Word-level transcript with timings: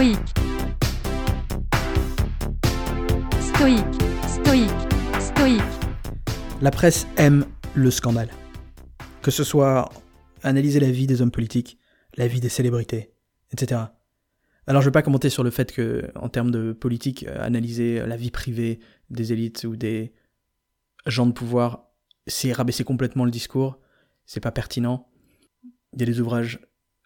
Stoïque. 0.00 0.18
Stoïque. 3.42 4.72
Stoïque. 5.20 5.60
La 6.62 6.70
presse 6.70 7.06
aime 7.18 7.44
le 7.74 7.90
scandale. 7.90 8.30
Que 9.20 9.30
ce 9.30 9.44
soit 9.44 9.90
analyser 10.42 10.80
la 10.80 10.90
vie 10.90 11.06
des 11.06 11.20
hommes 11.20 11.30
politiques, 11.30 11.78
la 12.16 12.28
vie 12.28 12.40
des 12.40 12.48
célébrités, 12.48 13.12
etc. 13.52 13.78
Alors 14.66 14.80
je 14.80 14.86
ne 14.86 14.90
vais 14.90 14.92
pas 14.94 15.02
commenter 15.02 15.28
sur 15.28 15.44
le 15.44 15.50
fait 15.50 15.70
que, 15.70 16.10
en 16.14 16.30
termes 16.30 16.50
de 16.50 16.72
politique, 16.72 17.26
euh, 17.28 17.38
analyser 17.38 18.06
la 18.06 18.16
vie 18.16 18.30
privée 18.30 18.80
des 19.10 19.34
élites 19.34 19.64
ou 19.64 19.76
des 19.76 20.14
gens 21.04 21.26
de 21.26 21.32
pouvoir, 21.32 21.90
c'est 22.26 22.52
rabaisser 22.52 22.84
complètement 22.84 23.26
le 23.26 23.30
discours, 23.30 23.78
c'est 24.24 24.40
pas 24.40 24.50
pertinent. 24.50 25.10
Il 25.92 26.00
y 26.00 26.04
a 26.04 26.06
des 26.06 26.20
ouvrages 26.20 26.58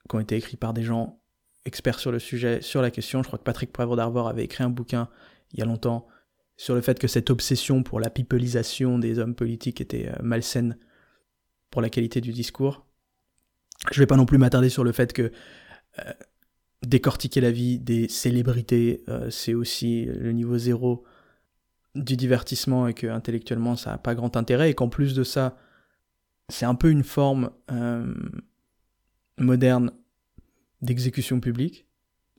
qui 0.08 0.14
ont 0.14 0.20
été 0.20 0.36
écrits 0.36 0.56
par 0.56 0.72
des 0.72 0.84
gens 0.84 1.23
experts 1.64 1.98
sur 1.98 2.12
le 2.12 2.18
sujet, 2.18 2.60
sur 2.60 2.82
la 2.82 2.90
question. 2.90 3.22
Je 3.22 3.28
crois 3.28 3.38
que 3.38 3.44
Patrick 3.44 3.72
Poivre 3.72 3.96
d'Arvor 3.96 4.28
avait 4.28 4.44
écrit 4.44 4.64
un 4.64 4.70
bouquin 4.70 5.08
il 5.52 5.60
y 5.60 5.62
a 5.62 5.66
longtemps 5.66 6.06
sur 6.56 6.74
le 6.74 6.80
fait 6.80 6.98
que 6.98 7.08
cette 7.08 7.30
obsession 7.30 7.82
pour 7.82 8.00
la 8.00 8.10
pipelisation 8.10 8.98
des 8.98 9.18
hommes 9.18 9.34
politiques 9.34 9.80
était 9.80 10.08
euh, 10.08 10.22
malsaine 10.22 10.76
pour 11.70 11.82
la 11.82 11.90
qualité 11.90 12.20
du 12.20 12.32
discours. 12.32 12.86
Je 13.90 14.00
vais 14.00 14.06
pas 14.06 14.16
non 14.16 14.26
plus 14.26 14.38
m'attarder 14.38 14.68
sur 14.68 14.84
le 14.84 14.92
fait 14.92 15.12
que 15.12 15.32
euh, 15.98 16.12
décortiquer 16.82 17.40
la 17.40 17.50
vie 17.50 17.78
des 17.78 18.08
célébrités, 18.08 19.02
euh, 19.08 19.30
c'est 19.30 19.54
aussi 19.54 20.04
le 20.04 20.32
niveau 20.32 20.58
zéro 20.58 21.04
du 21.94 22.16
divertissement 22.16 22.88
et 22.88 22.94
que 22.94 23.06
intellectuellement 23.06 23.76
ça 23.76 23.90
n'a 23.90 23.98
pas 23.98 24.14
grand 24.14 24.36
intérêt 24.36 24.70
et 24.70 24.74
qu'en 24.74 24.88
plus 24.88 25.14
de 25.14 25.24
ça, 25.24 25.56
c'est 26.48 26.66
un 26.66 26.74
peu 26.74 26.90
une 26.90 27.04
forme 27.04 27.50
moderne 29.38 29.92
d'exécution 30.84 31.40
publique, 31.40 31.86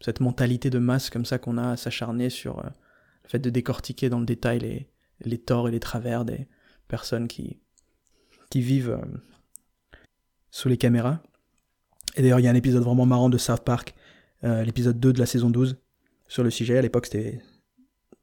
cette 0.01 0.19
mentalité 0.19 0.69
de 0.69 0.79
masse 0.79 1.09
comme 1.09 1.25
ça 1.25 1.37
qu'on 1.37 1.57
a 1.57 1.71
à 1.71 1.77
s'acharner 1.77 2.29
sur 2.29 2.61
le 2.61 3.29
fait 3.29 3.39
de 3.39 3.49
décortiquer 3.49 4.09
dans 4.09 4.19
le 4.19 4.25
détail 4.25 4.59
les, 4.59 4.89
les 5.21 5.37
torts 5.37 5.67
et 5.67 5.71
les 5.71 5.79
travers 5.79 6.25
des 6.25 6.47
personnes 6.87 7.27
qui, 7.27 7.59
qui 8.49 8.61
vivent 8.61 8.91
euh, 8.91 9.97
sous 10.51 10.69
les 10.69 10.77
caméras. 10.77 11.21
Et 12.15 12.21
d'ailleurs, 12.21 12.39
il 12.39 12.43
y 12.43 12.47
a 12.47 12.51
un 12.51 12.55
épisode 12.55 12.83
vraiment 12.83 13.05
marrant 13.05 13.29
de 13.29 13.37
South 13.37 13.63
Park, 13.63 13.95
euh, 14.43 14.63
l'épisode 14.63 14.99
2 14.99 15.13
de 15.13 15.19
la 15.19 15.25
saison 15.25 15.49
12, 15.49 15.77
sur 16.27 16.43
le 16.43 16.49
sujet. 16.49 16.77
À 16.77 16.81
l'époque, 16.81 17.07
c'était, 17.07 17.41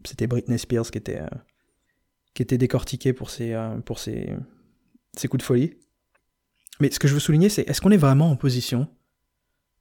c'était 0.05 0.27
Britney 0.27 0.59
Spears 0.59 0.91
qui 0.91 0.98
était, 0.98 1.20
euh, 1.20 1.28
qui 2.34 2.43
était 2.43 2.59
décortiquée 2.59 3.12
pour, 3.12 3.31
ses, 3.31 3.55
pour 3.84 3.98
ses, 3.98 4.34
ses 5.17 5.28
coups 5.28 5.43
de 5.43 5.47
folie. 5.47 5.75
Mais 6.81 6.91
ce 6.91 6.98
que 6.98 7.09
je 7.09 7.15
veux 7.15 7.20
souligner, 7.20 7.48
c'est 7.48 7.69
est-ce 7.69 7.81
qu'on 7.81 7.91
est 7.91 7.98
vraiment 7.98 8.31
en 8.31 8.37
position 8.37 8.89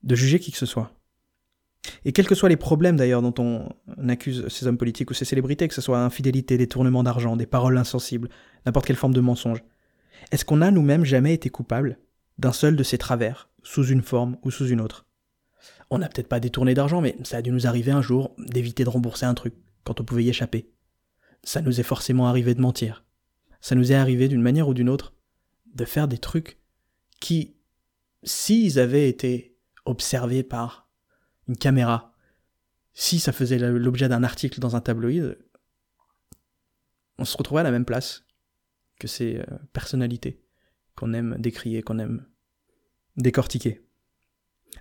de 0.03 0.16
juger 0.16 0.39
qui 0.39 0.52
que 0.52 0.57
ce 0.57 0.66
soit 0.66 0.94
et 2.05 2.11
quels 2.11 2.27
que 2.27 2.35
soient 2.35 2.49
les 2.49 2.57
problèmes 2.57 2.97
d'ailleurs 2.97 3.21
dont 3.21 3.33
on 3.39 3.69
accuse 4.09 4.47
ces 4.49 4.67
hommes 4.67 4.77
politiques 4.77 5.09
ou 5.09 5.13
ces 5.13 5.25
célébrités, 5.25 5.67
que 5.67 5.73
ce 5.73 5.81
soit 5.81 5.99
infidélité, 5.99 6.57
détournement 6.57 7.03
d'argent, 7.03 7.35
des 7.35 7.45
paroles 7.45 7.77
insensibles, 7.77 8.29
n'importe 8.66 8.85
quelle 8.85 8.95
forme 8.95 9.13
de 9.13 9.22
mensonge, 9.22 9.63
est-ce 10.31 10.45
qu'on 10.45 10.61
a 10.61 10.72
nous-mêmes 10.72 11.05
jamais 11.05 11.33
été 11.33 11.49
coupables 11.49 11.97
d'un 12.38 12.53
seul 12.53 12.75
de 12.75 12.83
ces 12.83 12.97
travers, 12.97 13.49
sous 13.63 13.85
une 13.88 14.02
forme 14.02 14.38
ou 14.44 14.52
sous 14.52 14.67
une 14.67 14.81
autre? 14.81 15.05
On 15.89 15.97
n'a 15.97 16.07
peut-être 16.07 16.29
pas 16.29 16.39
détourné 16.39 16.73
d'argent, 16.73 17.02
mais 17.02 17.16
ça 17.23 17.38
a 17.38 17.41
dû 17.41 17.52
nous 17.52 17.67
arriver 17.67 17.91
un 17.91 18.02
jour 18.02 18.35
d'éviter 18.38 18.83
de 18.83 18.89
rembourser 18.89 19.25
un 19.25 19.33
truc, 19.33 19.55
quand 19.83 19.99
on 19.99 20.05
pouvait 20.05 20.23
y 20.23 20.29
échapper. 20.29 20.69
Ça 21.44 21.61
nous 21.61 21.79
est 21.79 21.83
forcément 21.83 22.27
arrivé 22.27 22.53
de 22.53 22.61
mentir. 22.61 23.03
Ça 23.59 23.75
nous 23.75 23.91
est 23.91 23.95
arrivé 23.95 24.27
d'une 24.27 24.41
manière 24.41 24.67
ou 24.67 24.73
d'une 24.73 24.89
autre 24.89 25.13
de 25.73 25.85
faire 25.85 26.07
des 26.07 26.17
trucs 26.17 26.59
qui, 27.19 27.55
s'ils 28.23 28.79
avaient 28.79 29.09
été 29.09 29.50
observés 29.86 30.44
par 30.44 30.88
une 31.48 31.58
caméra, 31.58 32.14
si 32.94 33.20
ça 33.20 33.32
faisait 33.32 33.58
l'objet 33.58 34.10
d'un 34.10 34.24
article 34.24 34.60
dans 34.60 34.76
un 34.76 34.82
tabloïd, 34.82 35.38
on 37.18 37.26
se 37.26 37.38
retrouvait 37.38 37.62
à 37.62 37.64
la 37.64 37.72
même 37.72 37.86
place 37.86 38.26
que 39.00 39.08
ces 39.08 39.38
euh, 39.38 39.58
personnalités 39.74 40.41
qu'on 40.96 41.14
aime 41.14 41.36
décrier, 41.40 41.81
qu'on 41.81 42.00
aime 42.00 42.25
décortiquer. 43.18 43.81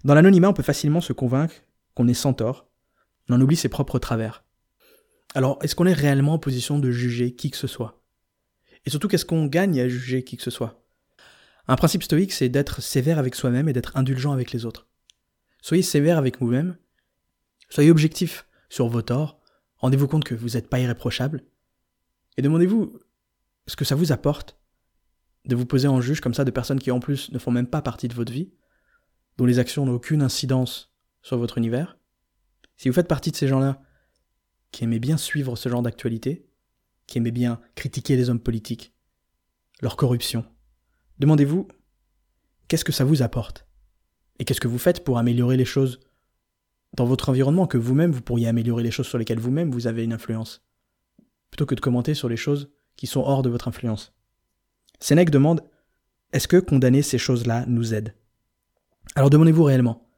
Dans 0.04 0.14
l'anonymat, 0.14 0.48
on 0.48 0.54
peut 0.54 0.62
facilement 0.62 1.00
se 1.00 1.12
convaincre 1.12 1.54
qu'on 1.94 2.08
est 2.08 2.14
sans 2.14 2.34
tort, 2.34 2.68
on 3.28 3.34
en 3.34 3.40
oublie 3.40 3.56
ses 3.56 3.68
propres 3.68 3.98
travers. 3.98 4.44
Alors, 5.34 5.58
est-ce 5.62 5.74
qu'on 5.74 5.86
est 5.86 5.92
réellement 5.92 6.34
en 6.34 6.38
position 6.38 6.78
de 6.78 6.90
juger 6.90 7.34
qui 7.34 7.50
que 7.50 7.56
ce 7.56 7.66
soit? 7.66 8.02
Et 8.84 8.90
surtout, 8.90 9.08
qu'est-ce 9.08 9.24
qu'on 9.24 9.46
gagne 9.46 9.80
à 9.80 9.88
juger 9.88 10.24
qui 10.24 10.36
que 10.36 10.42
ce 10.42 10.50
soit? 10.50 10.82
Un 11.68 11.76
principe 11.76 12.02
stoïque, 12.02 12.32
c'est 12.32 12.48
d'être 12.48 12.82
sévère 12.82 13.18
avec 13.18 13.34
soi-même 13.34 13.68
et 13.68 13.72
d'être 13.72 13.96
indulgent 13.96 14.32
avec 14.32 14.52
les 14.52 14.64
autres. 14.64 14.88
Soyez 15.62 15.82
sévère 15.82 16.18
avec 16.18 16.40
vous-même. 16.40 16.76
Soyez 17.68 17.90
objectif 17.90 18.46
sur 18.68 18.88
vos 18.88 19.02
torts. 19.02 19.40
Rendez-vous 19.76 20.08
compte 20.08 20.24
que 20.24 20.34
vous 20.34 20.50
n'êtes 20.50 20.68
pas 20.68 20.80
irréprochable. 20.80 21.44
Et 22.36 22.42
demandez-vous 22.42 22.98
ce 23.66 23.76
que 23.76 23.84
ça 23.84 23.94
vous 23.94 24.12
apporte 24.12 24.58
de 25.46 25.56
vous 25.56 25.66
poser 25.66 25.88
en 25.88 26.00
juge 26.00 26.20
comme 26.20 26.34
ça 26.34 26.44
de 26.44 26.50
personnes 26.50 26.80
qui 26.80 26.90
en 26.90 27.00
plus 27.00 27.30
ne 27.32 27.38
font 27.38 27.50
même 27.50 27.66
pas 27.66 27.82
partie 27.82 28.08
de 28.08 28.14
votre 28.14 28.32
vie, 28.32 28.52
dont 29.38 29.46
les 29.46 29.58
actions 29.58 29.86
n'ont 29.86 29.94
aucune 29.94 30.22
incidence 30.22 30.94
sur 31.22 31.38
votre 31.38 31.58
univers. 31.58 31.98
Si 32.76 32.88
vous 32.88 32.94
faites 32.94 33.08
partie 33.08 33.30
de 33.30 33.36
ces 33.36 33.48
gens-là 33.48 33.82
qui 34.70 34.84
aimaient 34.84 34.98
bien 34.98 35.16
suivre 35.16 35.56
ce 35.56 35.68
genre 35.68 35.82
d'actualité, 35.82 36.46
qui 37.06 37.18
aimaient 37.18 37.30
bien 37.30 37.60
critiquer 37.74 38.16
les 38.16 38.30
hommes 38.30 38.40
politiques, 38.40 38.94
leur 39.80 39.96
corruption, 39.96 40.44
demandez-vous 41.18 41.68
qu'est-ce 42.68 42.84
que 42.84 42.92
ça 42.92 43.04
vous 43.04 43.22
apporte 43.22 43.66
et 44.40 44.44
qu'est-ce 44.44 44.60
que 44.60 44.68
vous 44.68 44.78
faites 44.78 45.04
pour 45.04 45.18
améliorer 45.18 45.58
les 45.58 45.66
choses 45.66 46.00
dans 46.96 47.04
votre 47.04 47.28
environnement, 47.28 47.66
que 47.66 47.76
vous-même, 47.76 48.10
vous 48.10 48.22
pourriez 48.22 48.48
améliorer 48.48 48.82
les 48.82 48.90
choses 48.90 49.06
sur 49.06 49.18
lesquelles 49.18 49.38
vous-même, 49.38 49.70
vous 49.70 49.86
avez 49.86 50.02
une 50.02 50.14
influence, 50.14 50.64
plutôt 51.50 51.66
que 51.66 51.74
de 51.74 51.80
commenter 51.80 52.14
sur 52.14 52.28
les 52.28 52.38
choses 52.38 52.72
qui 52.96 53.06
sont 53.06 53.20
hors 53.20 53.42
de 53.42 53.50
votre 53.50 53.68
influence? 53.68 54.14
Sénèque 54.98 55.30
demande, 55.30 55.62
est-ce 56.32 56.48
que 56.48 56.56
condamner 56.56 57.02
ces 57.02 57.18
choses-là 57.18 57.66
nous 57.66 57.92
aide? 57.92 58.14
Alors 59.14 59.28
demandez-vous 59.28 59.62
réellement, 59.62 60.08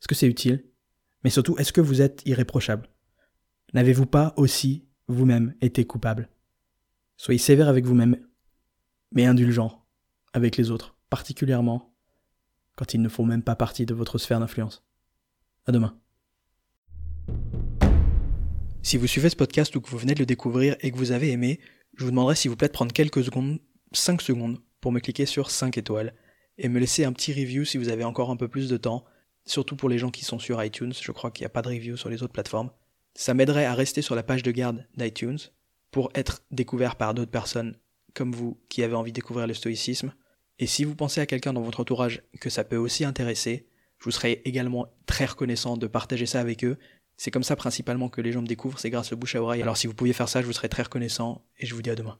est-ce 0.00 0.06
que 0.08 0.14
c'est 0.14 0.28
utile? 0.28 0.64
Mais 1.24 1.30
surtout, 1.30 1.58
est-ce 1.58 1.72
que 1.72 1.80
vous 1.80 2.00
êtes 2.00 2.22
irréprochable? 2.26 2.88
N'avez-vous 3.74 4.06
pas 4.06 4.34
aussi, 4.36 4.86
vous-même, 5.08 5.54
été 5.60 5.84
coupable? 5.84 6.28
Soyez 7.16 7.38
sévère 7.38 7.68
avec 7.68 7.84
vous-même, 7.84 8.24
mais 9.10 9.26
indulgent 9.26 9.84
avec 10.32 10.56
les 10.56 10.70
autres, 10.70 10.96
particulièrement 11.10 11.92
quand 12.78 12.94
ils 12.94 13.02
ne 13.02 13.08
font 13.08 13.24
même 13.24 13.42
pas 13.42 13.56
partie 13.56 13.86
de 13.86 13.92
votre 13.94 14.18
sphère 14.18 14.38
d'influence. 14.38 14.84
À 15.66 15.72
demain. 15.72 15.98
Si 18.82 18.96
vous 18.96 19.08
suivez 19.08 19.28
ce 19.28 19.36
podcast 19.36 19.74
ou 19.74 19.80
que 19.80 19.90
vous 19.90 19.98
venez 19.98 20.14
de 20.14 20.20
le 20.20 20.26
découvrir 20.26 20.76
et 20.80 20.92
que 20.92 20.96
vous 20.96 21.10
avez 21.10 21.32
aimé, 21.32 21.58
je 21.96 22.04
vous 22.04 22.10
demanderai 22.10 22.36
s'il 22.36 22.52
vous 22.52 22.56
plaît 22.56 22.68
de 22.68 22.72
prendre 22.72 22.92
quelques 22.92 23.24
secondes, 23.24 23.58
5 23.90 24.22
secondes, 24.22 24.60
pour 24.80 24.92
me 24.92 25.00
cliquer 25.00 25.26
sur 25.26 25.50
5 25.50 25.76
étoiles 25.76 26.14
et 26.56 26.68
me 26.68 26.78
laisser 26.78 27.04
un 27.04 27.12
petit 27.12 27.32
review 27.32 27.64
si 27.64 27.78
vous 27.78 27.88
avez 27.88 28.04
encore 28.04 28.30
un 28.30 28.36
peu 28.36 28.46
plus 28.46 28.68
de 28.68 28.76
temps, 28.76 29.04
surtout 29.44 29.74
pour 29.74 29.88
les 29.88 29.98
gens 29.98 30.10
qui 30.10 30.24
sont 30.24 30.38
sur 30.38 30.62
iTunes, 30.62 30.92
je 30.98 31.10
crois 31.10 31.32
qu'il 31.32 31.42
n'y 31.42 31.46
a 31.46 31.50
pas 31.50 31.62
de 31.62 31.68
review 31.70 31.96
sur 31.96 32.08
les 32.08 32.22
autres 32.22 32.32
plateformes. 32.32 32.70
Ça 33.14 33.34
m'aiderait 33.34 33.64
à 33.64 33.74
rester 33.74 34.02
sur 34.02 34.14
la 34.14 34.22
page 34.22 34.44
de 34.44 34.52
garde 34.52 34.86
d'iTunes 34.96 35.38
pour 35.90 36.10
être 36.14 36.42
découvert 36.52 36.94
par 36.94 37.12
d'autres 37.12 37.32
personnes 37.32 37.76
comme 38.14 38.30
vous 38.32 38.60
qui 38.68 38.84
avez 38.84 38.94
envie 38.94 39.10
de 39.10 39.16
découvrir 39.16 39.48
le 39.48 39.54
stoïcisme 39.54 40.12
et 40.58 40.66
si 40.66 40.84
vous 40.84 40.94
pensez 40.94 41.20
à 41.20 41.26
quelqu'un 41.26 41.52
dans 41.52 41.62
votre 41.62 41.80
entourage 41.80 42.22
que 42.40 42.50
ça 42.50 42.64
peut 42.64 42.76
aussi 42.76 43.04
intéresser, 43.04 43.66
je 43.98 44.04
vous 44.04 44.10
serais 44.10 44.42
également 44.44 44.86
très 45.06 45.24
reconnaissant 45.24 45.76
de 45.76 45.86
partager 45.86 46.26
ça 46.26 46.40
avec 46.40 46.64
eux. 46.64 46.78
C'est 47.16 47.30
comme 47.30 47.42
ça 47.42 47.56
principalement 47.56 48.08
que 48.08 48.20
les 48.20 48.32
gens 48.32 48.42
me 48.42 48.46
découvrent, 48.46 48.78
c'est 48.78 48.90
grâce 48.90 49.12
au 49.12 49.16
bouche 49.16 49.34
à 49.34 49.42
oreille. 49.42 49.62
Alors 49.62 49.76
si 49.76 49.86
vous 49.86 49.94
pouviez 49.94 50.12
faire 50.12 50.28
ça, 50.28 50.40
je 50.40 50.46
vous 50.46 50.52
serais 50.52 50.68
très 50.68 50.84
reconnaissant 50.84 51.44
et 51.58 51.66
je 51.66 51.74
vous 51.74 51.82
dis 51.82 51.90
à 51.90 51.96
demain. 51.96 52.18